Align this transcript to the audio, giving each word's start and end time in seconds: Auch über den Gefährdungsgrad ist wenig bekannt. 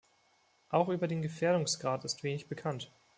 Auch 0.69 0.89
über 0.89 1.07
den 1.07 1.21
Gefährdungsgrad 1.21 2.05
ist 2.05 2.23
wenig 2.23 2.47
bekannt. 2.49 2.91